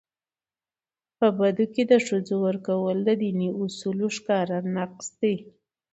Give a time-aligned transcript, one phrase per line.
[1.17, 5.35] په بدو کي د ښځو ورکول د دیني اصولو ښکاره نقض دی.